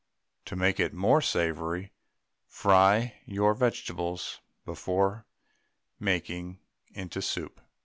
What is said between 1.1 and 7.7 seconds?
savoury, fry your vegetables before making into soup.